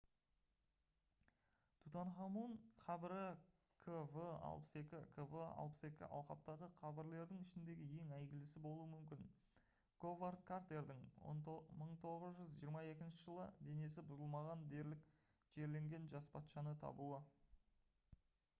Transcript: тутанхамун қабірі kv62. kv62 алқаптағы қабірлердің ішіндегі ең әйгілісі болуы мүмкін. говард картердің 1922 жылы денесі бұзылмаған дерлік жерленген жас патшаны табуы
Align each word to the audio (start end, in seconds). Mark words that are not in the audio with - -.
тутанхамун 1.81 2.53
қабірі 2.83 3.17
kv62. 3.81 5.01
kv62 5.17 6.07
алқаптағы 6.19 6.69
қабірлердің 6.79 7.43
ішіндегі 7.43 7.89
ең 8.05 8.15
әйгілісі 8.17 8.61
болуы 8.63 8.87
мүмкін. 8.93 9.21
говард 10.05 10.41
картердің 10.49 11.03
1922 11.33 13.11
жылы 13.19 13.45
денесі 13.67 14.05
бұзылмаған 14.13 14.65
дерлік 14.73 15.05
жерленген 15.59 16.09
жас 16.15 16.31
патшаны 16.39 16.75
табуы 16.87 17.21